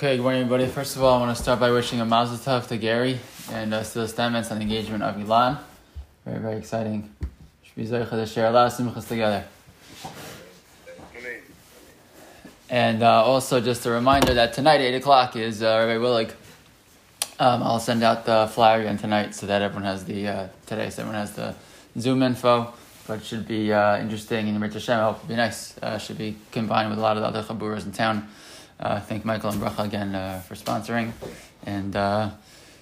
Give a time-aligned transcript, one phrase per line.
[0.00, 0.66] Okay, good morning, everybody.
[0.66, 3.20] First of all, I want to start by wishing a mazel tov to Gary
[3.52, 5.58] and uh, the stamens the engagement of Ilan.
[6.24, 7.14] Very, very exciting.
[7.62, 9.44] Should be to share a lot of simchas together.
[12.70, 16.30] And uh, also, just a reminder that tonight, 8 o'clock, is uh, Rabbi Willig.
[17.38, 20.88] Um, I'll send out the flyer again tonight so that everyone has the, uh, today,
[20.88, 21.54] so everyone has the
[21.98, 22.72] Zoom info.
[23.06, 25.76] But it should be uh, interesting and Rich Hashem, I hope it'll be nice.
[25.76, 28.26] Uh, should be combined with a lot of the other chaburas in town.
[28.80, 31.12] Uh, thank Michael and Bracha again uh, for sponsoring.
[31.66, 32.30] And uh,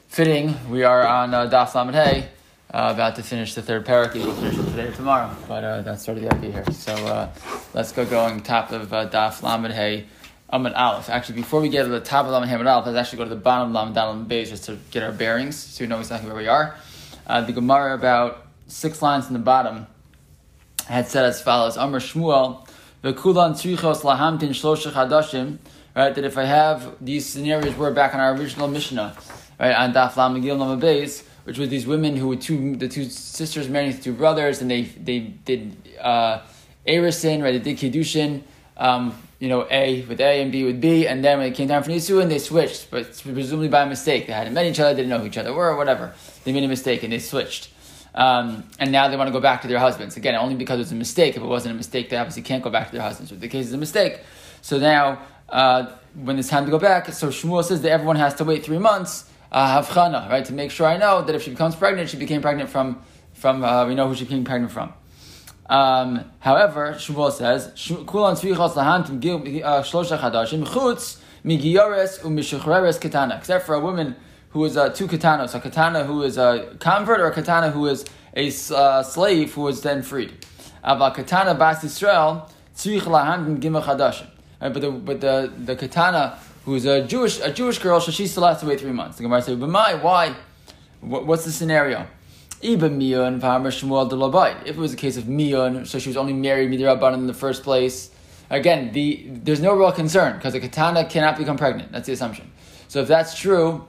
[0.07, 2.29] fitting, we are on uh, Daf Lamed Hey,
[2.73, 4.15] uh, about to finish the third parak.
[4.15, 6.71] We'll finish it today or tomorrow, but uh, that's sort of the idea here.
[6.71, 7.33] So uh,
[7.74, 10.07] let's go going top of Daf Lamed Hey,
[10.52, 11.11] Amud Aleph.
[11.11, 13.30] Actually, before we get to the top of Lamed Hey Aleph, let's actually go to
[13.30, 16.30] the bottom of Lamed Dalam Beis just to get our bearings, so we know exactly
[16.30, 16.77] where we are.
[17.27, 19.88] The Gemara, about six lines in the bottom,
[20.87, 22.69] had said as follows: Amr Shmuel,
[23.02, 25.59] v'kulan tzrichos lahamtin shloshech hadashim
[25.98, 26.15] right?
[26.15, 29.16] That if I have these scenarios, we're back on our original Mishnah,
[29.59, 29.75] right?
[29.75, 33.66] On Daf Lam Lam Beis, which was these women who were two, the two sisters
[33.66, 36.41] the two brothers, and they they did uh,
[36.87, 37.52] Erisin, right?
[37.60, 38.43] They did Kiddushin,
[38.76, 41.66] um, you know, A with A and B with B, and then when it came
[41.66, 44.29] time for Nisuin, they switched, but presumably by mistake.
[44.29, 46.15] They hadn't met each other, didn't know who each other were, or whatever.
[46.45, 47.71] They made a mistake and they switched.
[48.15, 50.16] Um, and now they want to go back to their husbands.
[50.16, 51.37] Again, only because it was a mistake.
[51.37, 53.30] If it wasn't a mistake, they obviously can't go back to their husbands.
[53.30, 54.21] But the case is a mistake.
[54.60, 58.35] So now uh, when it's time to go back, so Shmuel says that everyone has
[58.37, 59.85] to wait three months, uh,
[60.30, 63.02] right, to make sure I know that if she becomes pregnant, she became pregnant from,
[63.32, 64.93] from uh, we know who she became pregnant from.
[65.69, 67.72] Um, however, Shmuel says,
[68.06, 68.38] "Kulan uh,
[69.82, 74.16] shlosha chadashim chutz migiyores umishuchreres katana." Except for a woman
[74.50, 77.87] who is uh, two katanos, a katana who is a convert or a katana who
[77.87, 80.32] is a uh, slave who was then freed.
[80.82, 84.26] Katana bas Israel tzvich lahantim gimel chadashim.
[84.60, 88.26] Right, but the but the the katana who's a Jewish a Jewish girl, so she
[88.26, 89.16] still has to wait three months.
[89.16, 90.34] The Gemara says, "But my why?
[91.00, 92.06] What, what's the scenario?"
[92.60, 97.34] If it was a case of miyun, so she was only married midirabban in the
[97.34, 98.10] first place.
[98.50, 101.92] Again, the there's no real concern because a katana cannot become pregnant.
[101.92, 102.50] That's the assumption.
[102.88, 103.86] So if that's true,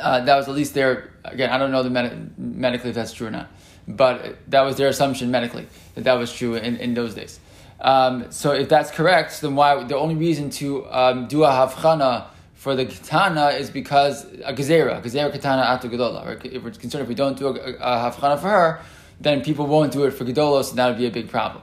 [0.00, 1.50] uh, that was at least their again.
[1.50, 3.48] I don't know the med- medically if that's true or not,
[3.88, 5.66] but that was their assumption medically
[5.96, 7.40] that that was true in, in those days.
[7.80, 12.26] Um, so if that's correct, then why the only reason to um, do a havchana
[12.54, 16.26] for the katana is because a gezerah, gezerah katana atu gedola.
[16.26, 16.44] Right?
[16.44, 18.80] If we're concerned if we don't do a, a havchana for her,
[19.20, 21.62] then people won't do it for gedolos, so that would be a big problem.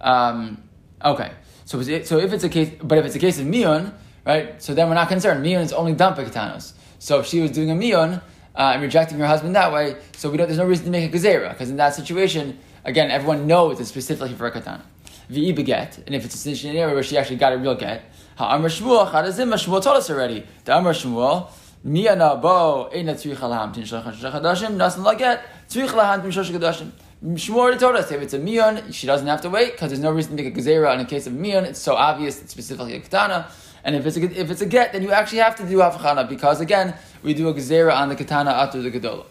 [0.00, 0.62] Um,
[1.04, 1.32] okay,
[1.64, 3.92] so so if it's a case, but if it's a case of miyun,
[4.26, 4.60] right?
[4.62, 5.44] So then we're not concerned.
[5.44, 6.72] Miyun is only done for katanos.
[6.98, 8.20] So if she was doing a miyun
[8.56, 11.12] uh, and rejecting her husband that way, so we don't, there's no reason to make
[11.12, 14.84] a gezerah because in that situation, again, everyone knows it's specifically for a katana
[15.30, 18.02] v'i beget, and if it's a scenario where she actually got a real get,
[18.36, 20.46] ha'amr Shmuel chadazim, Shmuel told us already.
[20.64, 21.50] The Amr Shmuel,
[21.86, 26.90] miyana bo eina tzrich lahamtin shalach chadashim, nasan laget, tzrich lahamtin shalach chadashim.
[27.24, 30.02] Shmuel already told us if it's a mion, she doesn't have to wait because there's
[30.02, 31.64] no reason to make a gezerah in a case of mion.
[31.64, 32.42] It's so obvious.
[32.42, 33.48] It's specifically a katana.
[33.82, 36.28] And if it's a, if it's a get, then you actually have to do havchana
[36.28, 39.24] because again, we do a gezerah on the katana after the gedolah.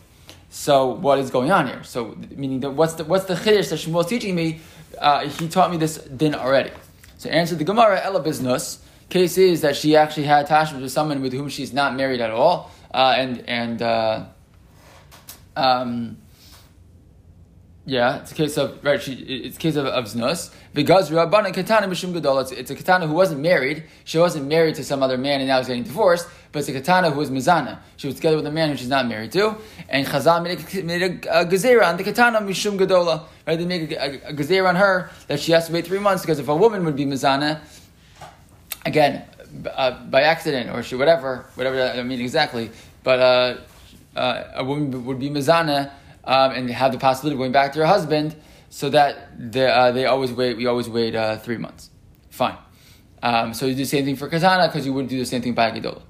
[0.49, 1.83] So what is going on here?
[1.83, 4.61] So meaning that what's the what's the chiddush that Shmuel is teaching me?
[4.97, 6.71] Uh, he taught me this din already.
[7.17, 8.83] So answer the Gemara Ella business.
[9.09, 12.31] Case is that she actually had tashmish with someone with whom she's not married at
[12.31, 14.25] all, uh, and and uh,
[15.55, 16.17] um,
[17.85, 19.01] yeah, it's a case of right.
[19.01, 20.53] She, it's a case of, of znus.
[20.73, 22.39] Because Rabbanan katana mishum gadol.
[22.39, 23.83] It's, it's a katana who wasn't married.
[24.05, 26.27] She wasn't married to some other man and now is getting divorced.
[26.53, 27.79] But it's a katana who was mizana.
[27.97, 29.57] She was together with a man who she's not married to.
[29.89, 33.25] And Chazal made a, made a, a gezerah on the katana mishum gadola.
[33.45, 33.59] Right?
[33.59, 36.23] They make a, a, a gezerah on her that she has to wait three months
[36.23, 37.59] because if a woman would be mizana,
[38.85, 39.23] again
[39.73, 42.71] uh, by accident or she whatever whatever I mean exactly,
[43.03, 43.57] but uh,
[44.15, 45.91] uh, a woman would be mizana
[46.23, 48.35] um, and have the possibility of going back to her husband,
[48.69, 50.57] so that they, uh, they always wait.
[50.57, 51.89] We always wait uh, three months.
[52.29, 52.57] Fine.
[53.21, 55.41] Um, so you do the same thing for katana because you wouldn't do the same
[55.41, 56.01] thing by gedola.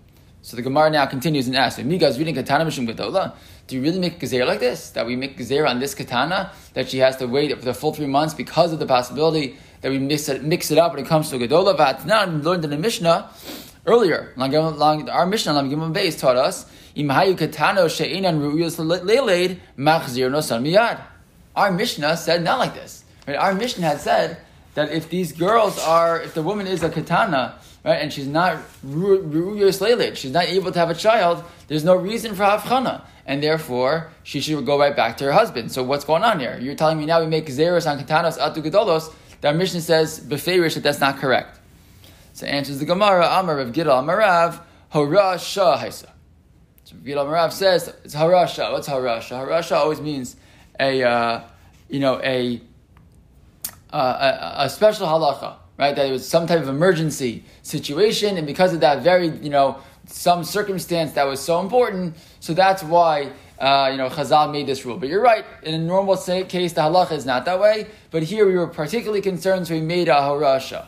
[0.42, 3.33] So the Gemara now continues and asks, "Migas reading katana mishum gedola.
[3.68, 4.89] Do you really make gezer like this?
[4.92, 7.94] That we make gezer on this katana that she has to wait for the full
[7.94, 11.07] three months because of the possibility that we mix it, mix it up when it
[11.07, 11.77] comes to gedola?
[11.77, 13.30] Vatnan learned in the Mishnah
[13.85, 14.33] earlier.
[14.38, 16.65] Our Mishnah, Lam Base, taught us
[21.56, 23.03] our Mishnah said not like this.
[23.27, 23.38] Right?
[23.38, 24.38] Our Mishnah had said
[24.74, 28.57] that if these girls are, if the woman is a katana, right, and she's not
[28.85, 33.41] ru'uyos leilid, she's not able to have a child, there's no reason for havchana, and
[33.41, 35.71] therefore she should go right back to her husband.
[35.71, 36.57] So what's going on here?
[36.59, 39.13] You're telling me now we make zeros on katanos atu gedolos.
[39.41, 41.59] That our Mishnah says beferish that that's not correct.
[42.33, 44.59] So answers the Gemara, Amar of Gidal Amarav,
[44.91, 46.09] Harasha Haisa.
[46.83, 48.71] So Gidal Amarav says it's Harasha.
[48.71, 49.47] What's Harasha?
[49.47, 50.35] Harasha always means
[50.80, 51.44] a, uh,
[51.89, 52.62] you know, a,
[53.91, 55.95] uh, a, a special halacha, right?
[55.95, 59.77] That it was some type of emergency situation, and because of that very, you know,
[60.07, 64.85] some circumstance that was so important, so that's why uh, you know, Chazal made this
[64.85, 64.97] rule.
[64.97, 65.45] But you're right.
[65.62, 67.88] In a normal case, the halacha is not that way.
[68.12, 70.88] But here we were particularly concerned, so we made a harasha.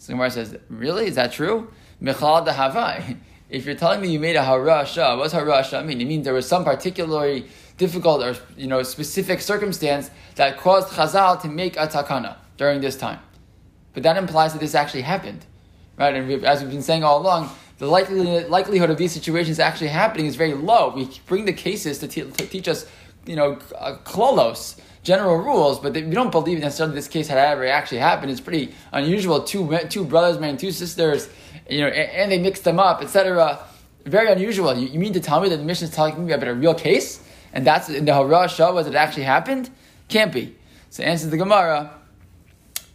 [0.00, 1.06] So Gemara says, really?
[1.06, 1.70] Is that true?
[2.00, 3.18] Michal Havai.
[3.50, 6.00] If you're telling me you made a harasha, what's harasha I mean?
[6.00, 7.46] It means there was some particularly
[7.78, 12.94] difficult or you know specific circumstance that caused Chazal to make a takana during this
[12.94, 13.18] time.
[13.92, 15.44] But that implies that this actually happened,
[15.96, 16.14] right?
[16.14, 19.88] And we, as we've been saying all along, the likelihood, likelihood of these situations actually
[19.88, 20.92] happening is very low.
[20.94, 22.86] We bring the cases to, te- to teach us,
[23.26, 23.96] you know, uh,
[25.02, 28.30] general rules, but we don't believe necessarily this case had ever actually happened.
[28.30, 29.42] It's pretty unusual.
[29.42, 31.28] Two two brothers marrying two sisters,
[31.68, 33.58] you know, and, and they mixed them up, etc.
[34.04, 34.74] Very unusual.
[34.76, 36.74] You, you, mean to tell me that the Mishnah is telling me about a real
[36.74, 39.70] case, and that's in the Harasha was it actually happened?
[40.08, 40.56] Can't be.
[40.90, 41.94] So answers the Gemara.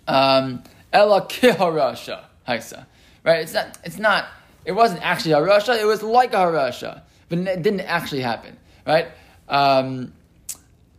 [0.07, 0.63] Um,
[0.93, 2.85] Ella kiharasha haisa.
[3.23, 3.39] Right?
[3.39, 3.77] It's not.
[3.83, 4.27] It's not
[4.65, 8.57] it wasn't actually a Rasha, it was like a Rasha, but it didn't actually happen,
[8.85, 9.07] right?
[9.47, 10.13] Um,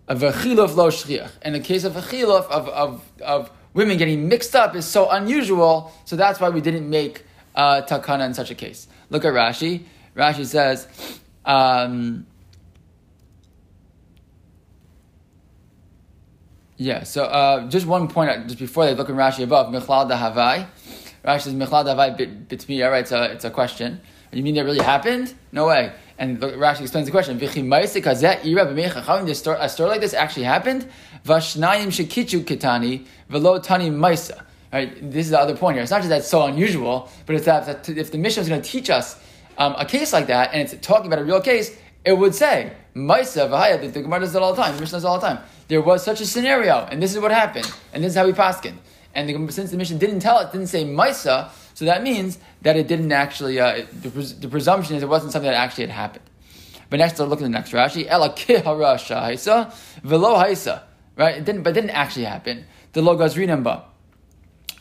[0.08, 1.30] a vechiluf lo shriach.
[1.42, 5.10] In the case of a chiluf, of, of, of women getting mixed up is so
[5.10, 7.24] unusual, so that's why we didn't make
[7.54, 8.88] uh, takana in such a case.
[9.10, 9.84] Look at Rashi.
[10.16, 10.88] Rashi says,
[11.44, 12.26] um,
[16.76, 20.66] yeah, so uh, just one point, just before they look in Rashi above, Michlal Havai.
[21.24, 23.00] Rashi says, Mechlad Avai Bitmiya, right?
[23.00, 24.00] It's a, it's a question.
[24.32, 25.34] You mean that really happened?
[25.52, 25.92] No way.
[26.18, 27.40] And Rashi explains the question.
[27.40, 27.48] A
[29.68, 30.88] story, like this actually happened.
[31.24, 33.06] Kitani.
[34.72, 35.10] Right.
[35.10, 35.82] This is the other point here.
[35.82, 38.62] It's not just that it's so unusual, but it's that, if the Mishnah is going
[38.62, 39.18] to teach us
[39.58, 42.72] um, a case like that, and it's talking about a real case, it would say
[42.94, 43.92] maisa v'haya.
[43.92, 44.74] The Gemara does it all the time.
[44.74, 45.38] The Mishnah does it all the time.
[45.68, 48.32] There was such a scenario, and this is what happened, and this is how we
[48.32, 48.74] paskin
[49.16, 52.78] and the, since the Mishnah didn't tell it, didn't say Maisa, so that means that
[52.78, 55.90] it didn't actually, uh, it, the, the, presumption is it wasn't something that actually had
[55.90, 56.25] happened.
[56.88, 58.06] But next, look at the next Rashi.
[60.02, 60.82] Velo haisa.
[61.17, 61.37] Right?
[61.37, 62.64] It didn't, but it didn't actually happen.
[62.94, 63.82] The logos rinamba.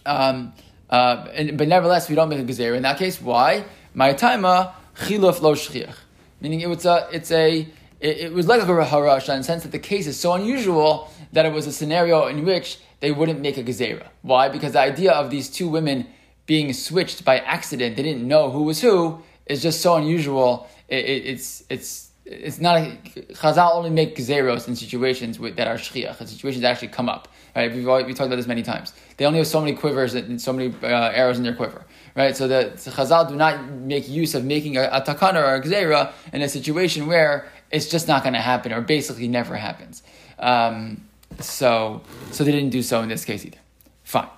[0.05, 0.53] Um,
[0.89, 3.21] uh, and, but nevertheless, we don't make a gezerah in that case.
[3.21, 3.65] Why?
[3.93, 5.95] My taima chiluf lo shchiach.
[6.39, 7.67] Meaning it was a, it's a,
[7.99, 11.11] it, it was like a harasha in the sense that the case is so unusual
[11.33, 14.07] that it was a scenario in which they wouldn't make a gezerah.
[14.21, 14.47] Why?
[14.47, 16.07] Because the idea of these two women
[16.45, 20.67] being switched by accident, they didn't know who was who, is just so unusual.
[20.87, 22.97] It, it, it's it's it's not a,
[23.33, 27.27] Chazal only make gezeros in situations with, that are shchiach, situations that actually come up.
[27.55, 27.71] Right?
[27.71, 28.93] We've always, we talked about this many times.
[29.17, 31.85] They only have so many quivers and so many uh, arrows in their quiver.
[32.15, 32.35] Right?
[32.35, 35.61] So the so Chazal do not make use of making a, a takana or a
[35.61, 40.03] gezerah in a situation where it's just not going to happen or basically never happens.
[40.39, 41.05] Um,
[41.39, 42.01] so,
[42.31, 43.57] so they didn't do so in this case either.
[44.03, 44.29] Fine.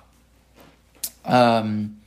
[1.24, 1.97] Um,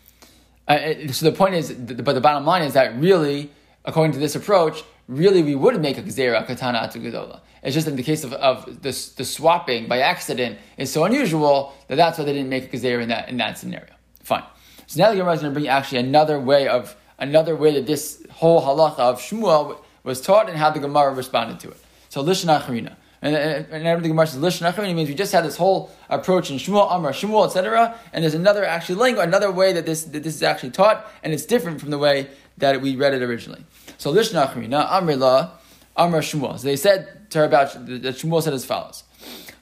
[1.11, 3.51] so the point is, but the bottom line is that really,
[3.85, 7.95] according to this approach, really we would make a gzera katana atu It's just in
[7.95, 12.25] the case of, of the, the swapping by accident is so unusual that that's why
[12.25, 13.93] they didn't make a gzera in that in that scenario.
[14.23, 14.43] Fine.
[14.87, 17.85] So now the Gemara is going to bring actually another way of another way that
[17.85, 21.77] this whole halacha of Shmuel was taught and how the Gemara responded to it.
[22.09, 22.95] So Lishna Charina.
[23.21, 26.49] And, and, and everything Gemara says lishon achrim means we just had this whole approach
[26.49, 27.95] in Shmuel, Amar, Shmuel, etc.
[28.13, 31.31] And there's another actually language, another way that this that this is actually taught, and
[31.31, 33.63] it's different from the way that we read it originally.
[33.99, 35.51] So lishon achrina, Amrila,
[35.95, 36.57] Amar Shmuel.
[36.57, 39.03] So they said to her about that Shmuel said as follows: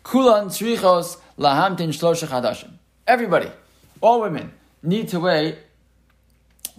[0.04, 2.72] Kulan tzrichos lahamtin shlosha chadashim.
[3.06, 3.52] Everybody,
[4.00, 5.58] all women, need to wait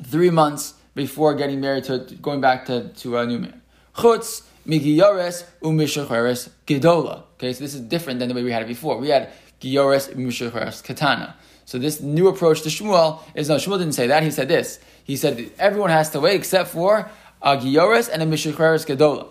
[0.03, 3.61] three months before getting married to going back to, to a new man.
[3.97, 7.23] Chutz Migiyores umishacheres gedola.
[7.35, 8.99] Okay, so this is different than the way we had it before.
[8.99, 11.37] We had giyores umishacheres katana.
[11.65, 13.57] So this new approach to Shmuel is no.
[13.57, 14.23] Shmuel didn't say that.
[14.23, 14.81] He said this.
[15.05, 19.29] He said everyone has to wait except for a giyores and a mishacheres gedola.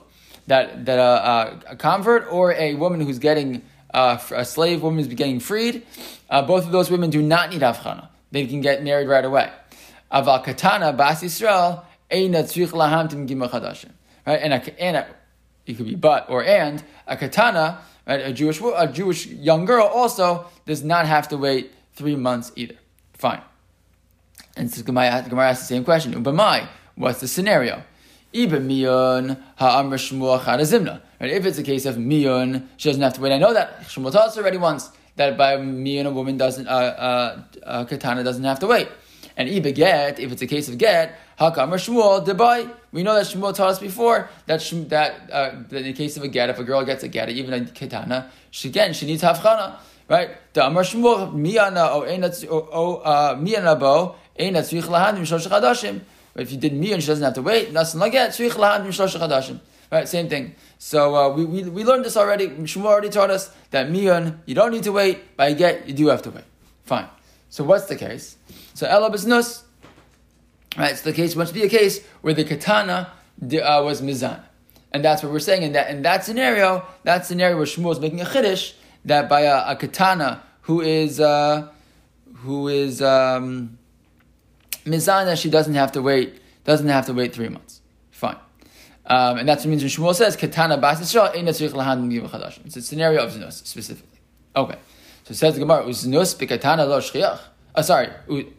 [0.48, 3.62] That that uh, a convert or a woman who's getting
[3.93, 5.86] uh, a slave woman who's getting freed.
[6.29, 8.07] Uh, both of those women do not need avchana.
[8.31, 9.51] They can get married right away.
[10.12, 11.83] Aval katana bas Yisrael.
[12.12, 12.24] Right,
[14.41, 15.07] and a, and a,
[15.69, 19.85] it could be but or and a katana, right, a Jewish a Jewish young girl
[19.85, 22.75] also does not have to wait three months either.
[23.13, 23.41] Fine.
[24.57, 26.13] And so Gemara, Gemara asks the same question.
[26.13, 27.83] Ubamai, what's the scenario?
[28.31, 28.61] Right,
[31.31, 33.33] if it's a case of miyun, she doesn't have to wait.
[33.33, 36.71] I know that Shmuel taught us already once that by miyun a woman doesn't, uh,
[36.71, 38.88] uh, uh, katana doesn't have to wait.
[39.35, 42.69] And ibe get, if it's a case of get, hakam Shmuel debai.
[42.91, 46.24] We know that Shmuel taught us before that that, uh, that in the case of
[46.24, 49.24] a get, if a girl gets a get, even a ketana, she again she needs
[49.24, 49.77] havchana,
[50.08, 50.31] right?
[50.53, 53.01] The amar Shmuel miyana o o
[53.38, 56.01] miyana bo ena tzrich lahadim shlosh chadashim.
[56.36, 57.72] If you did miyana, she doesn't have to wait.
[57.72, 58.31] Nothing like that.
[58.31, 59.60] Tzrich lahadim shlosh chadashim.
[59.91, 60.53] Right, same thing.
[60.77, 62.48] So uh, we, we, we learned this already.
[62.48, 65.36] Shmuel already taught us that miyun, you don't need to wait.
[65.36, 66.43] By get, you do have to wait.
[66.84, 67.08] Fine.
[67.50, 68.38] So what's the case?
[68.75, 69.63] So elab is nus.
[70.77, 73.11] Right, so the case must be a case where the katana
[73.41, 74.41] uh, was mizan.
[74.91, 75.63] And that's what we're saying.
[75.63, 78.73] In that, in that scenario, that scenario where Shmuel is making a chiddush,
[79.05, 81.69] that by a, a katana who is, uh,
[82.38, 83.77] who is um,
[84.85, 87.81] mizana, she doesn't have to wait, doesn't have to wait three months.
[88.11, 88.38] Fine.
[89.05, 91.31] Um, and that's what means when Shmuel says, Katana Bas Yisrael.
[92.65, 94.19] It's a scenario of Znus, specifically.
[94.55, 94.77] Okay.
[95.23, 97.39] So it says the Gemara, Uznus B'Katana Lo Shchiach.
[97.73, 98.07] Uh, sorry,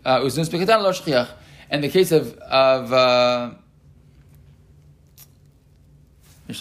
[0.05, 1.29] uh, Uznus B'Katana Lo Shchiach.
[1.71, 3.53] In the case of, of uh,
[6.49, 6.55] I'm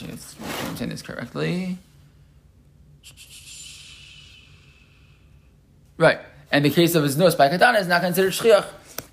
[0.76, 1.80] saying this correctly.
[5.98, 6.20] Right.
[6.52, 8.66] And the case of Uznus by Katana is not considered Shchiach.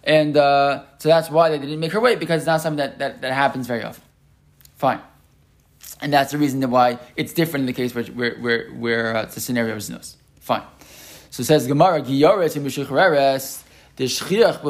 [0.05, 2.99] And uh, so that's why they didn't make her wait, because it's not something that,
[2.99, 4.05] that, that happens very often.
[4.77, 5.01] Fine.
[6.01, 9.29] And that's the reason why it's different in the case where, where, where, where uh,
[9.29, 10.17] scenario of znos.
[10.41, 10.63] Fine.
[11.31, 13.63] So it says Gemara, Giyoret Mishuchreres,
[13.97, 14.63] the Shchiach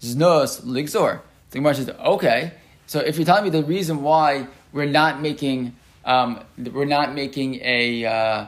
[0.00, 1.20] Znos Ligzor.
[1.50, 2.52] The Gemara says, okay,
[2.86, 6.40] so if you're telling me the reason why we're not making, um,
[6.72, 8.46] we're not making a, uh,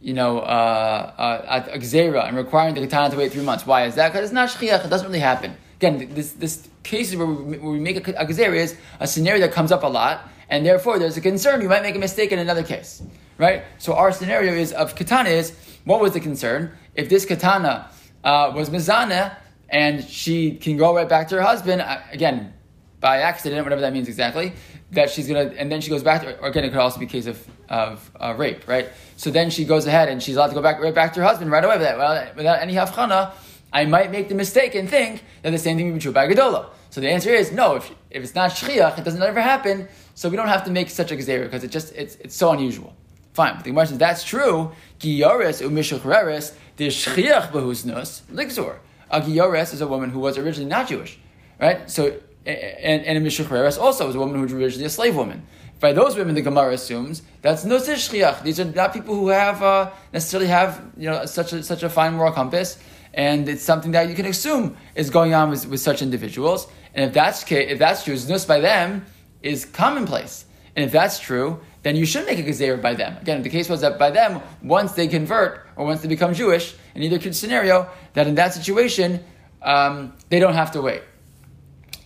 [0.00, 3.66] you know, uh, a, a, a and requiring the katana to wait three months.
[3.66, 4.12] Why is that?
[4.12, 4.84] Because it's not shchiach.
[4.84, 5.56] It doesn't really happen.
[5.76, 9.40] Again, this, this cases where we, where we make a, a gazera is a scenario
[9.40, 12.32] that comes up a lot, and therefore there's a concern you might make a mistake
[12.32, 13.02] in another case,
[13.38, 13.64] right?
[13.78, 16.72] So our scenario is of katana is what was the concern?
[16.94, 17.90] If this katana
[18.22, 19.36] uh, was mizana
[19.74, 22.54] and she can go right back to her husband uh, again
[23.00, 24.52] by accident, whatever that means exactly,
[24.92, 27.06] that she's gonna, and then she goes back to, or again, it could also be
[27.06, 28.88] a case of, of uh, rape, right?
[29.16, 31.26] So then she goes ahead and she's allowed to go back right back to her
[31.26, 33.32] husband right away without, without any hafchana
[33.72, 36.28] I might make the mistake and think that the same thing would be true by
[36.28, 36.66] Gedola.
[36.90, 37.74] So the answer is no.
[37.74, 39.88] If, if it's not shchiach, it doesn't ever happen.
[40.14, 42.52] So we don't have to make such a gzeira because it just it's, it's so
[42.52, 42.94] unusual.
[43.32, 43.56] Fine.
[43.56, 44.70] But the Gemara says that's true.
[45.00, 48.78] Giyares umishuchreres the shchiach behusnus ligzor.
[49.22, 51.18] A is a woman who was originally not Jewish,
[51.60, 51.90] right?
[51.90, 55.46] So and, and a mishuchreres also is a woman who was originally a slave woman.
[55.80, 58.42] By those women, the Gemara assumes that's no shchiach.
[58.42, 61.90] These are not people who have uh, necessarily have you know such a, such a
[61.90, 62.78] fine moral compass
[63.14, 66.66] and it's something that you can assume is going on with, with such individuals.
[66.94, 69.06] And if that's if that's true, znus by them
[69.42, 70.44] is commonplace.
[70.76, 73.16] And if that's true, then you should make a gezer by them.
[73.20, 76.74] Again, the case was that by them, once they convert or once they become Jewish,
[76.94, 79.22] in either scenario, that in that situation,
[79.62, 81.02] um, they don't have to wait.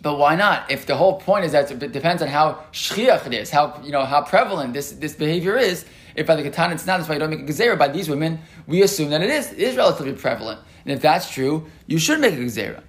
[0.03, 0.71] But why not?
[0.71, 3.93] If the whole point is that it depends on how shchiach it is, how you
[3.93, 5.85] know how prevalent this, this behavior is.
[6.15, 7.79] If by the katana it's not, that's why you don't make a gezerah.
[7.79, 10.61] By these women, we assume that it is, it is relatively prevalent.
[10.85, 12.83] And if that's true, you should make a gezerah.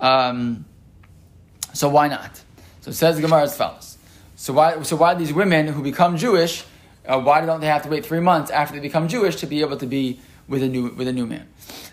[0.00, 0.66] Um,
[1.72, 2.40] so why not?
[2.80, 3.97] So it says the Gemara as follows.
[4.40, 6.64] So why, so why these women who become Jewish,
[7.04, 9.62] uh, why don't they have to wait three months after they become Jewish to be
[9.62, 11.48] able to be with a new, with a new man?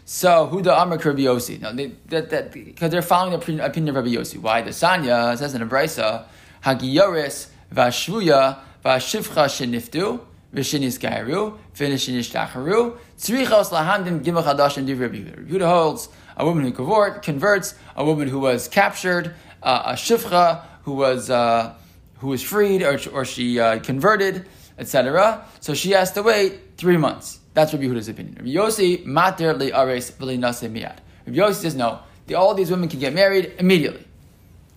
[0.06, 1.60] So who the Amr Rabbi Yossi?
[1.60, 4.38] No, they, that, that, because they're following the opinion of Rabbi Yossi.
[4.38, 4.62] Why?
[4.62, 6.26] The Sanya says in a brisa,
[6.64, 10.20] Hagiyoris vashvuya vashivcha sheniftu
[10.54, 16.72] v'shinis gairu v'nishinis tacharu tzrichos lahamdim gimel chadash and Rabbi Yehuda holds a woman who
[16.72, 19.34] convert, converts, a woman who was captured,
[19.64, 21.74] uh, a shivcha who was uh,
[22.18, 24.46] who was freed or, or she uh, converted,
[24.78, 25.46] etc.
[25.60, 27.40] So she has to wait three months.
[27.54, 28.36] That's Rabbi Yehuda's opinion.
[28.36, 30.98] Rabbi Yossi mater li ares v'linase miyad.
[31.26, 32.00] Rabbi Yossi says no.
[32.28, 34.06] The, all these women can get married immediately.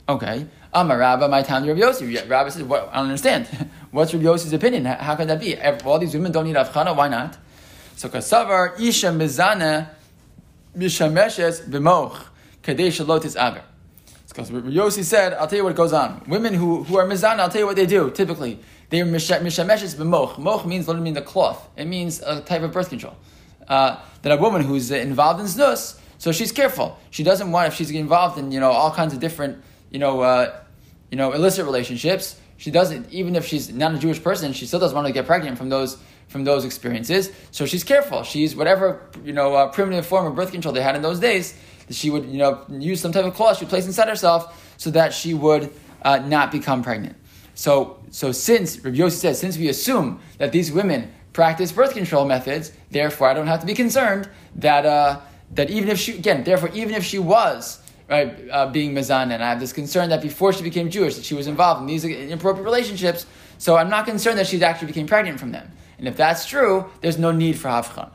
[0.09, 0.47] Okay.
[0.73, 2.28] Amar Rabba, my time Rabbi Yossi.
[2.28, 3.47] Rabbi says, well, I don't understand.
[3.90, 4.85] What's Rabbi Yossi's opinion?
[4.85, 5.59] How can that be?
[5.85, 6.95] All these women don't need avchana.
[6.95, 7.37] Why not?
[7.97, 9.88] So kasavar isha mizana
[10.76, 12.26] mishameshes b'moch
[12.62, 13.64] kadei shalotis aver.
[14.38, 16.23] Because Yossi said, I'll tell you what goes on.
[16.28, 18.09] Women who, who are mizana, I'll tell you what they do.
[18.12, 20.38] Typically, they are mishameshes b'moch.
[20.38, 21.68] Moch means doesn't mean the cloth.
[21.76, 23.16] It means a type of birth control.
[23.66, 26.97] Uh, that a woman who's involved in znus, so she's careful.
[27.11, 30.21] She doesn't want if she's involved in you know all kinds of different you know
[30.21, 30.61] uh,
[31.11, 32.40] you know illicit relationships.
[32.59, 35.26] She doesn't even if she's not a Jewish person, she still doesn't want to get
[35.26, 37.30] pregnant from those from those experiences.
[37.50, 38.23] So she's careful.
[38.23, 41.54] She's whatever you know uh, primitive form of birth control they had in those days.
[41.90, 44.90] She would you know use some type of cloth she would place inside herself so
[44.90, 47.16] that she would uh, not become pregnant.
[47.54, 52.25] So so since Rabbi Yossi says since we assume that these women practice birth control
[52.25, 55.21] methods, therefore I don't have to be concerned that uh,
[55.52, 59.42] that even if she again therefore even if she was right, uh, being Mizan, and
[59.45, 62.04] I have this concern that before she became Jewish, that she was involved in these
[62.04, 63.26] inappropriate relationships,
[63.59, 65.71] so I'm not concerned that she actually became pregnant from them.
[65.99, 68.11] And if that's true, there's no need for Havchan.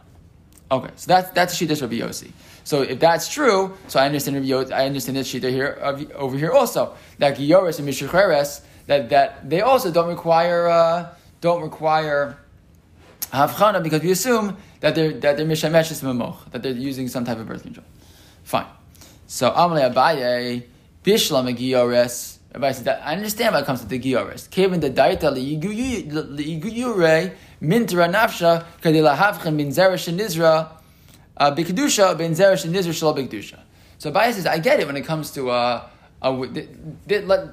[0.72, 2.32] Okay, so that's that's Shita Rabbi Yossi.
[2.64, 5.78] So if that's true, so I understand Rabbi I understand this Shita here
[6.16, 11.62] over here also that Gioris and Mishucheres that that they also don't require uh, don't
[11.62, 12.38] require
[13.32, 17.38] Havchana because we assume that they're that they're Mishameshes Mamoch that they're using some type
[17.38, 17.86] of birth control.
[18.44, 18.68] Fine.
[19.28, 20.64] So Amalei Abaye
[21.04, 22.32] Bishlam Gioris.
[22.54, 24.48] Said that I understand when it comes to the Gioris.
[24.48, 30.83] Kevin the Daita Liiguyure Mintra Nafsha Kadila Havchan Min Nizra
[31.38, 33.60] uh, Bikdusha Ben Zeresh and Nizra Shalom Bikdusha.
[33.98, 35.88] So Abaye says I get it when it comes to uh,
[36.22, 36.44] uh,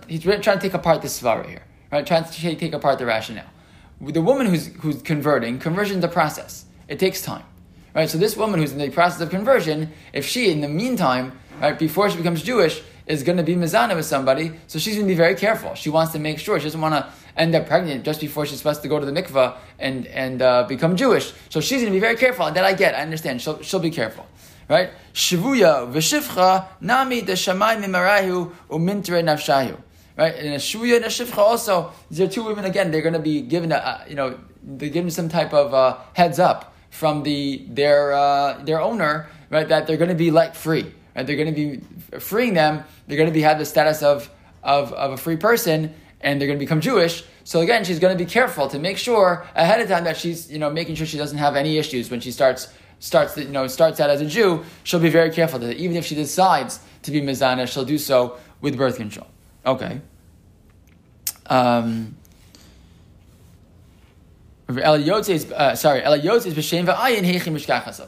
[0.06, 2.06] he's trying to take apart the svara here, right?
[2.06, 3.50] Trying to take apart the rationale.
[4.00, 6.64] With The woman who's who's converting, conversion is a process.
[6.88, 7.44] It takes time,
[7.94, 8.08] right?
[8.08, 11.78] So this woman who's in the process of conversion, if she in the meantime right,
[11.78, 15.12] before she becomes Jewish, is going to be mizana with somebody, so she's going to
[15.12, 15.74] be very careful.
[15.74, 18.58] She wants to make sure she doesn't want to end up pregnant just before she's
[18.58, 21.32] supposed to go to the mikvah and and uh, become Jewish.
[21.48, 22.46] So she's going to be very careful.
[22.46, 23.42] And that I get, I understand.
[23.42, 24.26] She'll she'll be careful,
[24.68, 24.90] right?
[25.14, 29.76] Shivuya v'shivcha nami de shamay mimarahu umintre nafshahu.
[30.16, 31.92] Right, and a shuya and a shivcha also.
[32.10, 32.90] These are two women again.
[32.90, 36.38] They're going to be given a, you know they're given some type of uh, heads
[36.38, 39.66] up from the their uh, their owner, right?
[39.66, 41.26] That they're going to be let free Right?
[41.26, 42.84] They're going to be freeing them.
[43.06, 44.30] They're going to be have the status of,
[44.62, 47.24] of, of a free person, and they're going to become Jewish.
[47.44, 50.50] So again, she's going to be careful to make sure ahead of time that she's
[50.50, 53.66] you know making sure she doesn't have any issues when she starts starts you know
[53.66, 54.64] starts out as a Jew.
[54.84, 58.38] She'll be very careful that even if she decides to be mizana, she'll do so
[58.60, 59.26] with birth control.
[59.64, 60.00] Okay.
[61.46, 62.16] Um,
[64.68, 66.02] uh, sorry,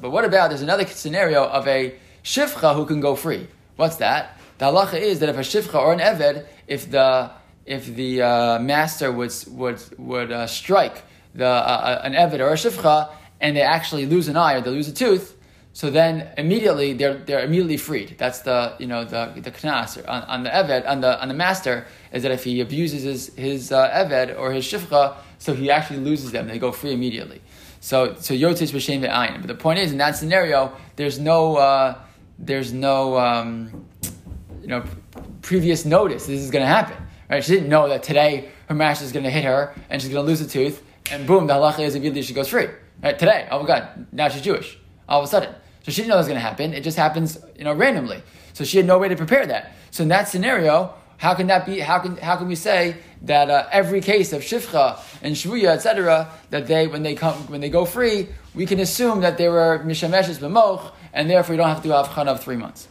[0.00, 3.48] But what about there's another scenario of a shifcha who can go free.
[3.76, 4.38] What's that?
[4.58, 7.30] The halacha is that if a shifcha or an eved, if the
[7.66, 12.48] if the uh, master would would would uh, strike the uh, uh, an eved or
[12.48, 13.08] a shifcha
[13.40, 15.36] and they actually lose an eye or they lose a tooth,
[15.72, 18.16] so then immediately they're they're immediately freed.
[18.18, 21.34] That's the you know the the knas on, on the eved on the on the
[21.34, 26.00] master is that if he abuses his his uh, or his shifcha, so he actually
[26.00, 26.48] loses them.
[26.48, 27.40] They go free immediately.
[27.80, 29.38] So so yotzis b'shem ve'ayin.
[29.38, 31.98] But the point is, in that scenario, there's no uh,
[32.38, 33.86] there's no um,
[34.60, 34.84] you know
[35.40, 36.96] previous notice this is going to happen.
[37.32, 37.42] Right?
[37.42, 40.22] She didn't know that today her mash is going to hit her and she's going
[40.22, 42.68] to lose a tooth, and boom, the halacha is immediately she goes free.
[43.02, 43.18] Right?
[43.18, 44.76] Today, oh my God, now she's Jewish.
[45.08, 45.48] All of a sudden,
[45.82, 46.74] so she didn't know that was going to happen.
[46.74, 48.22] It just happens, you know, randomly.
[48.52, 49.72] So she had no way to prepare that.
[49.92, 51.78] So in that scenario, how can that be?
[51.78, 56.30] How can how can we say that uh, every case of shifcha and shvuya, etc.,
[56.50, 59.78] that they when they come when they go free, we can assume that they were
[59.86, 62.88] mishameshes b'moch, and therefore you don't have to do avchan of three months.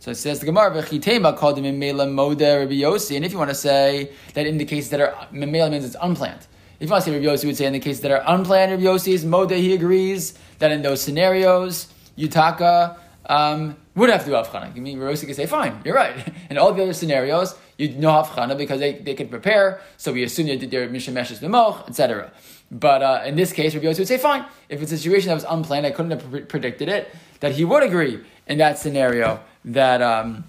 [0.00, 3.50] So it says the Gemara called him mimela moda Rabbi Yossi, and if you want
[3.50, 6.46] to say that in the cases that are mimela means it's unplanned.
[6.80, 8.72] If you want to say Rabbi Yossi would say in the cases that are unplanned,
[8.72, 14.32] Rabbi Yossi's moda he agrees that in those scenarios Yutaka um, would have to do
[14.32, 14.74] avchana.
[14.74, 16.32] I mean, Rosi could say, fine, you're right.
[16.50, 20.22] In all the other scenarios, you know avchana because they, they can prepare, so we
[20.22, 22.32] assume that they're mishameshes b'moch, etc.
[22.70, 25.34] But uh, in this case, Rabbi Yossi would say, fine, if it's a situation that
[25.34, 29.40] was unplanned, I couldn't have pre- predicted it, that he would agree in that scenario
[29.64, 30.44] that um,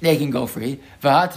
[0.00, 0.80] they can go free.
[1.00, 1.36] But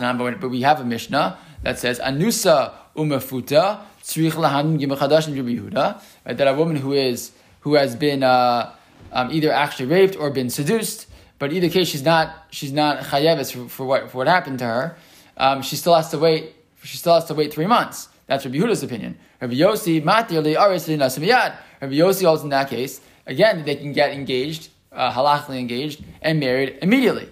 [0.50, 6.94] we have a Mishnah that says, anusa umafuta tzrich gimachadash and that a woman who
[6.94, 8.74] is who has been uh,
[9.12, 11.08] um, either actually raped or been seduced.
[11.38, 14.66] But either case, she's not she's not chayeves for, for, what for what happened to
[14.66, 14.98] her.
[15.38, 16.56] Um, she still has to wait.
[16.84, 18.10] She still has to wait three months.
[18.28, 19.18] That's Rabbi Yehuda's opinion.
[19.42, 24.70] Rabbi Yossi matir aris Rabbi Yossi holds in that case again they can get engaged,
[24.92, 27.30] uh, halachically engaged, and married immediately.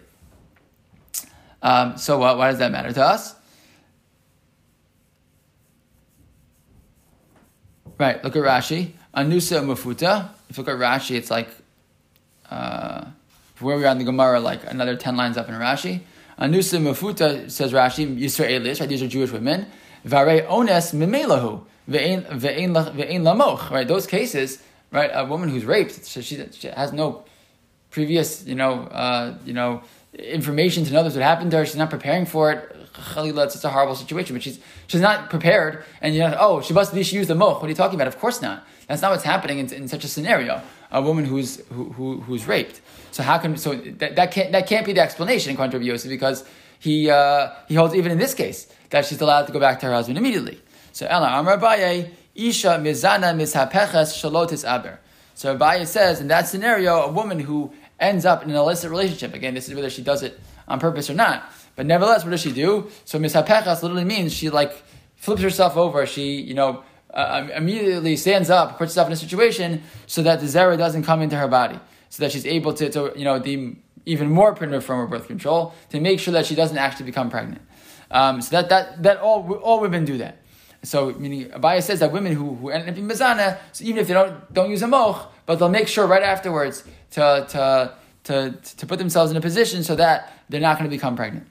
[1.61, 2.37] Um, so what?
[2.37, 3.35] Why does that matter to us?
[7.97, 8.23] Right.
[8.23, 8.91] Look at Rashi.
[9.15, 10.29] Anusa mufuta.
[10.49, 11.49] If you look at Rashi, it's like
[12.49, 13.05] uh,
[13.59, 16.01] where we are in the Gemara, like another 10 lines up in Rashi.
[16.39, 18.87] Anusa Mafuta says Rashi, Yisra Elish, right?
[18.89, 19.65] These are Jewish women.
[20.03, 23.87] Vare Ones Mimelahu, Ve'en Lamoch, right?
[23.87, 25.09] Those cases, right?
[25.13, 27.25] A woman who's raped, she, she has no
[27.97, 28.73] previous, you know,
[29.05, 29.81] uh, you know,
[30.13, 31.65] information to know this would happen to her.
[31.65, 32.59] She's not preparing for it.
[32.93, 35.83] Chalila, it's a horrible situation, but she's she's not prepared.
[36.01, 37.55] And you know, oh, she must be she used the moch.
[37.59, 38.07] What are you talking about?
[38.07, 38.63] Of course not.
[38.87, 40.61] That's not what's happening in, in such a scenario.
[40.91, 42.81] A woman who's who, who, who's raped.
[43.15, 46.09] So how can so that, that can't that can't be the explanation according to Yosef
[46.09, 46.45] because
[46.79, 49.87] he uh, he holds even in this case that she's allowed to go back to
[49.87, 50.61] her husband immediately.
[50.93, 54.99] So Ella Amar Abaye Isha Mizana Mishapeches Shalotis Aber.
[55.33, 59.33] So Abaye says in that scenario, a woman who ends up in an illicit relationship.
[59.33, 61.51] Again, this is whether she does it on purpose or not.
[61.75, 62.89] But nevertheless, what does she do?
[63.05, 64.83] So misapechas literally means she like
[65.15, 66.05] flips herself over.
[66.05, 66.83] She, you know,
[67.13, 71.21] uh, immediately stands up, puts herself in a situation so that the zera doesn't come
[71.21, 71.79] into her body,
[72.09, 75.27] so that she's able to, to you know, be even more primitive from her birth
[75.27, 77.61] control to make sure that she doesn't actually become pregnant.
[78.09, 80.41] Um, so that that that all all women do that.
[80.83, 84.07] So meaning Abaye says that women who, who end up in mizana, so even if
[84.07, 87.93] they don't don't use a moch, but they'll make sure right afterwards to to
[88.25, 91.47] to, to put themselves in a position so that they're not going to become pregnant.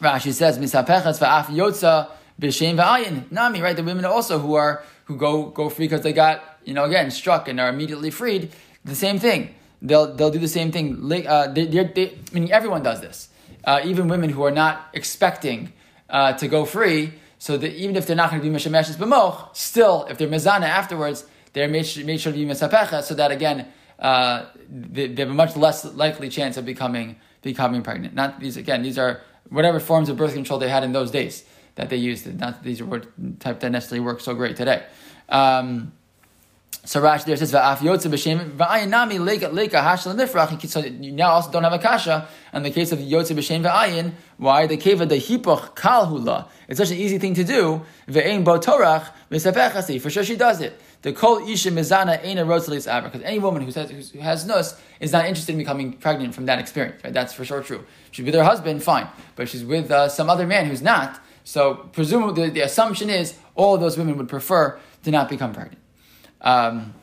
[0.00, 2.08] Rashi says misapechas va'af yotza
[2.40, 3.60] b'shem va'ayin nami.
[3.60, 6.84] Right, the women also who are who go go free because they got you know
[6.84, 8.52] again struck and are immediately freed.
[8.84, 9.54] The same thing.
[9.82, 11.26] They'll they'll do the same thing.
[11.26, 13.28] Uh, they, they, meaning everyone does this.
[13.64, 15.72] Uh, even women who are not expecting
[16.08, 17.12] uh, to go free.
[17.38, 20.62] So that even if they're not going to be mishameshes b'moch, still if they're mezana
[20.62, 23.66] afterwards, they're made, made sure to be misapecha, so that again
[23.98, 28.14] uh, they, have a much less likely chance of becoming becoming pregnant.
[28.14, 31.44] Not these again; these are whatever forms of birth control they had in those days
[31.76, 32.26] that they used.
[32.38, 33.02] Not these are
[33.38, 34.84] type that necessarily work so great today.
[35.28, 35.92] Um,
[36.86, 40.64] so Rashi there says va'af yotze b'shem va'ayin leka leka hashel nifrach.
[40.68, 44.12] So you now also don't have a kasha in the case of yotze b'shem va'ayin.
[44.36, 46.46] Why the keva the hipoch kalhula?
[46.68, 47.82] It's such an easy thing to do.
[48.06, 50.00] Ve'ein bo torach v'safechasi.
[50.00, 50.80] For sure she does it.
[51.02, 54.46] The kol isha mizana ain't a rotzalis aber because any woman who says who has
[54.46, 57.02] nus is not interested in becoming pregnant from that experience.
[57.02, 57.12] Right?
[57.12, 57.84] That's for sure true.
[58.12, 61.20] She's with her husband, fine, but she's with uh, some other man who's not.
[61.42, 65.82] So presumably the, the assumption is all those women would prefer to not become pregnant.
[66.46, 66.94] Um,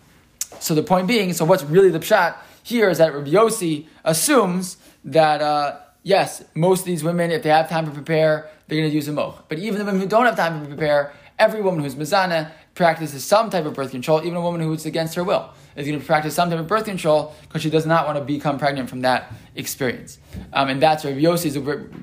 [0.59, 4.77] so the point being, so what's really the pshat here is that Rabbi Yossi assumes
[5.03, 8.89] that uh, yes, most of these women, if they have time to prepare, they're going
[8.89, 9.45] to use a moch.
[9.49, 13.25] But even the women who don't have time to prepare, every woman who's mizana practices
[13.25, 14.21] some type of birth control.
[14.21, 16.85] Even a woman who's against her will is going to practice some type of birth
[16.85, 20.19] control because she does not want to become pregnant from that experience.
[20.53, 21.51] Um, and that's Rabbi Yossi,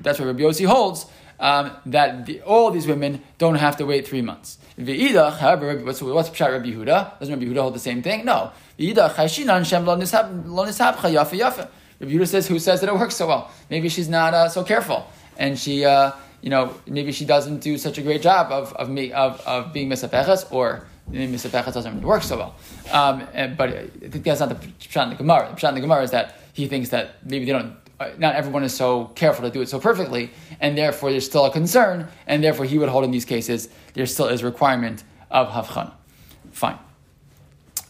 [0.03, 1.07] that's where Rabbi Yossi holds
[1.39, 4.59] um, that the, all these women don't have to wait three months.
[4.77, 7.19] V'idach, however, what's, what's Pshat Rabbi Yehuda?
[7.19, 8.25] Doesn't Rabbi Yehuda hold the same thing?
[8.25, 8.51] No.
[8.79, 11.69] V'idach, chayshinan shem lo nishabcha yafa yafa.
[11.99, 13.51] Rabbi Yehuda says, who says that it works so well?
[13.69, 15.07] Maybe she's not uh, so careful.
[15.37, 18.89] And she, uh, you know, maybe she doesn't do such a great job of, of,
[18.89, 22.55] me, of, of being misapeches, or maybe misapeches doesn't work so well.
[22.91, 25.49] Um, and, but I think that's not the Pshat in the Gemara.
[25.49, 27.75] The Pshat in the Gemara is that he thinks that maybe they don't
[28.17, 31.51] not everyone is so careful to do it so perfectly, and therefore there's still a
[31.51, 35.91] concern, and therefore he would hold in these cases there still is requirement of havchan.
[36.51, 36.77] Fine.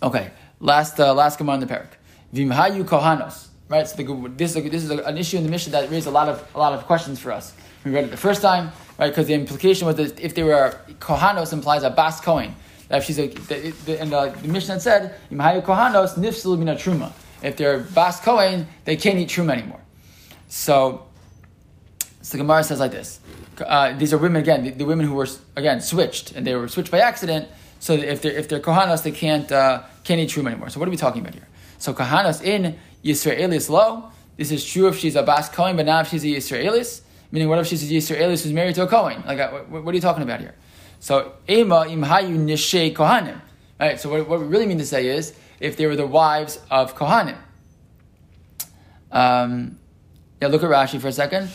[0.02, 0.32] Okay.
[0.60, 1.88] Last uh, last Gemara in the parak.
[2.34, 3.48] Vimhayu kohanos.
[3.68, 3.88] Right.
[3.88, 6.30] So the, this is this is an issue in the Mishnah that raised a lot
[6.30, 7.54] of a lot of questions for us.
[7.84, 9.10] We read it the first time, right?
[9.10, 12.56] Because the implication was that if they were kohanos implies a bas kohen.
[12.90, 16.76] That if she's a, the, the, and the, the Mishnah said, "Imhayu kohanos nifsul mina
[16.76, 19.81] truma." If they're bas kohen, they can't eat truma anymore.
[20.52, 21.06] So,
[22.22, 23.22] so the Gemara says like this.
[23.66, 26.68] Uh, these are women again, the, the, women who were again switched, and they were
[26.68, 27.48] switched by accident.
[27.80, 30.70] So if they're if they're kohanos, they can't uh, can't eat truma anymore.
[30.70, 31.48] So what are we talking about here?
[31.78, 34.12] So kohanos in Yisraelis lo.
[34.36, 37.02] This is true if she's a bas kohen, but not if she's a Yisraelis.
[37.32, 39.24] Meaning, what if she's a Yisraelis who's married to a kohen?
[39.26, 40.56] Like, uh, what, what, are you talking about here?
[41.00, 43.40] So ema imhayu nishe kohanim.
[43.80, 43.98] Right.
[43.98, 46.94] So what, what we really mean to say is if they were the wives of
[46.94, 47.38] kohanim.
[49.14, 49.78] Um,
[50.42, 51.50] yeah, look at Rashi for a second.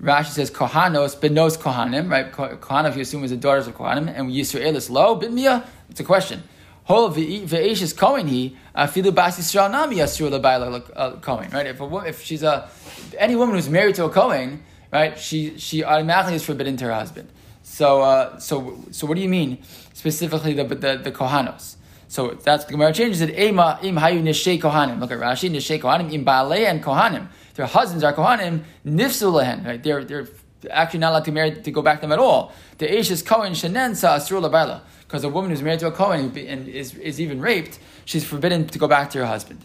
[0.00, 2.32] Rashi says Kohanos benos Kohanim, right?
[2.32, 5.66] Kohanim, you assume, is the daughters of Kohanim, and Yisraelis lo bitmia.
[5.90, 6.42] It's a question.
[6.84, 11.66] Hol ve'eshes Kohen he afilu bas Yisrael nami yasur lebayla uh, Kohen, right?
[11.66, 12.70] If a, if she's a
[13.18, 15.18] any woman who's married to a Kohen, right?
[15.18, 17.28] She she automatically is forbidden to her husband.
[17.62, 21.76] So uh, so so what do you mean specifically the the, the Kohanos?
[22.08, 23.38] So that's the Gemara changes it.
[23.38, 25.00] Ema im hayu nishei kohanim.
[25.00, 25.50] Look at Rashi.
[25.50, 29.82] Nishei kohanim im baalei and kohanim their husbands are kohanim, nifsu lehen, right?
[29.82, 30.28] They're, they're
[30.70, 32.52] actually not allowed to marry to go back to them at all.
[32.78, 36.36] The aish is kohen shenen sa asur because a woman who's married to a kohen
[36.36, 39.60] and is, is even raped, she's forbidden to go back to her husband.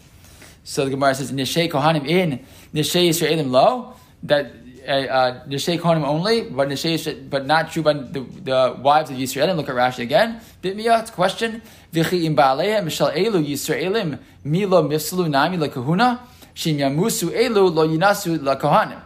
[0.64, 4.52] So the Gemara says nishei kohanim in nishei yisraelim lo that
[4.86, 9.56] uh, uh kohanim only, but nishei but not true by the, the wives of Yisraelim.
[9.56, 10.40] Look at Rashi again.
[10.62, 11.62] Bitmiya, it's a question.
[11.92, 16.20] V'chi im ba'aleim mishal elu Yisraelim milo mifselu nami lekahuna.
[16.58, 19.02] Elu lo yinasu.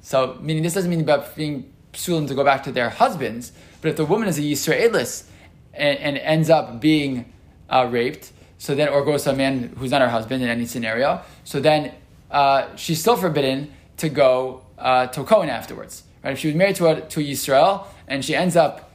[0.00, 3.90] So, meaning this doesn't mean about being psulim to go back to their husbands, but
[3.90, 5.24] if the woman is a Yisraelis
[5.72, 7.32] and, and ends up being
[7.68, 10.66] uh, raped, so then, or goes to a man who's not her husband in any
[10.66, 11.92] scenario, so then
[12.30, 16.02] uh, she's still forbidden to go uh, to Cohen afterwards.
[16.22, 16.32] Right?
[16.32, 18.90] If she was married to a, to Yisrael and she ends up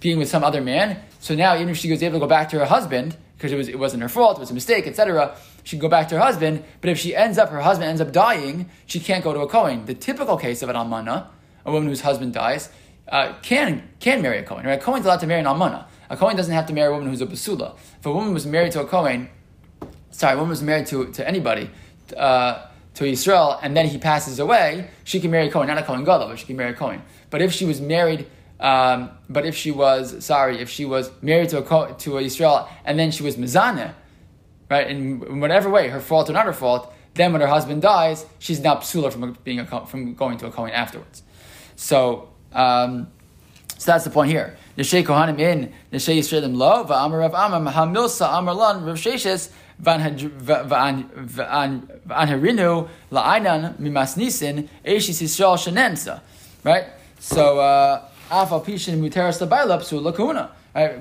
[0.00, 2.48] being with some other man, so now even if she was able to go back
[2.50, 5.36] to her husband, because it, was, it wasn't her fault, it was a mistake, etc.,
[5.68, 6.64] she can go back to her husband.
[6.80, 9.46] But if she ends up, her husband ends up dying, she can't go to a
[9.46, 9.84] Kohen.
[9.84, 11.26] The typical case of an almana,
[11.66, 12.70] a woman whose husband dies,
[13.06, 14.64] uh, can can marry a Kohen.
[14.64, 14.78] Right?
[14.78, 15.84] A Kohen's allowed to marry an almana.
[16.08, 17.76] A Kohen doesn't have to marry a woman who's a basula.
[17.98, 19.28] If a woman was married to a Kohen,
[20.10, 21.68] sorry, a woman was married to, to anybody,
[22.16, 25.82] uh, to Israel, and then he passes away, she can marry a Kohen, not a
[25.82, 27.02] Kohen Gadol, but she can marry a Kohen.
[27.28, 28.26] But if she was married,
[28.58, 32.70] um, but if she was, sorry, if she was married to a, to a Israel,
[32.86, 33.92] and then she was Mizaneh,
[34.70, 38.24] right, in whatever way, her fault or not her fault, then when her husband dies,
[38.38, 41.22] she's now psula from being a, from going to a Kohen afterwards.
[41.76, 43.08] So, um,
[43.76, 44.56] so that's the point here.
[44.76, 49.50] Neshe Kohanim in Neshe Yisraelim lo va'amar Rav Amam hamilsa amar lan Rav Sheshes
[49.82, 50.38] v'anherinu
[53.10, 56.20] la'ainan mimasnisin eishis Yisrael shenensa.
[56.64, 56.86] Right.
[57.20, 57.56] So
[58.30, 60.50] afal pishin muteras labailap su lakuna.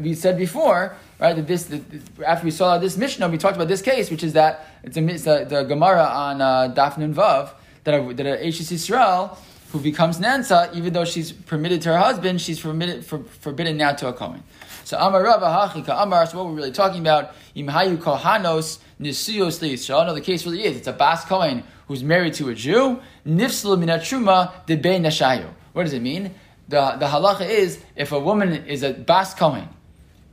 [0.02, 0.96] We said before.
[1.20, 1.82] Right, that this the,
[2.24, 5.08] after we saw this Mishnah, we talked about this case, which is that it's, a,
[5.08, 7.50] it's a, the Gemara on uh, Daf Nun Vav
[7.86, 9.36] that a, that a Eishis Yisrael
[9.72, 13.92] who becomes Nansa, even though she's permitted to her husband, she's permitted, for, forbidden now
[13.94, 14.44] to a Kohen.
[14.86, 20.06] So Amar Rabba Hachika Amar, so what we're really talking about, Imhayu Kohanos Nisuyos Yisrael.
[20.06, 23.78] No, the case really is, it's a Bas Kohen who's married to a Jew, Nifslu
[23.78, 25.50] Minatruma Debe Nashayu.
[25.74, 26.34] What does it mean?
[26.70, 29.68] The, the halacha is, if a woman is a Bas Kohen,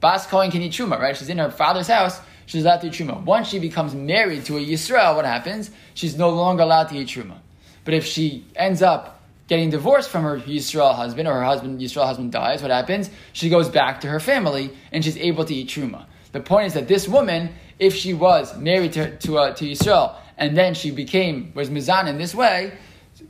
[0.05, 1.17] Bas Kohen can eat Truma, right?
[1.17, 3.25] She's in her father's house, she's allowed to eat Truma.
[3.25, 5.71] Once she becomes married to a Yisrael, what happens?
[5.95, 7.39] She's no longer allowed to eat Truma.
[7.87, 12.05] But if she ends up getting divorced from her Yisrael husband, or her husband Yisrael
[12.05, 13.09] husband dies, what happens?
[13.33, 16.05] She goes back to her family and she's able to eat truma.
[16.33, 20.17] The point is that this woman, if she was married to to, uh, to Yisrael
[20.37, 22.75] and then she became was mizan in this way,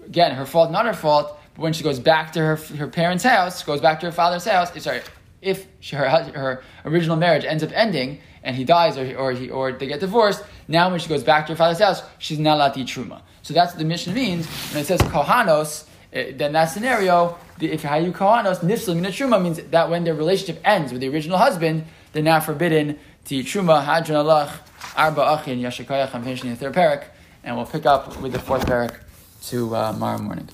[0.07, 1.39] again her fault, not her fault.
[1.55, 4.45] But when she goes back to her her parents' house, goes back to her father's
[4.45, 4.73] house.
[4.83, 5.03] Sorry,
[5.45, 9.73] if her her original marriage ends up ending and he dies or or he, or
[9.73, 12.75] they get divorced, now when she goes back to her father's house, she's not allowed
[12.75, 13.23] to eat truma.
[13.43, 17.83] So that's what the Mishnah means when it says kohanos uh, then that scenario, if
[17.83, 21.85] Hayu Kohanos, Nifslim in Truma means that when their relationship ends with the original husband,
[22.13, 24.53] they're now forbidden to eat Truma, Hadran Allah,
[24.97, 26.15] Arba Achin, Yashakayach.
[26.15, 27.07] I'm finishing the third parak,
[27.43, 28.95] and we'll pick up with the fourth parak
[29.49, 30.49] to uh, tomorrow morning.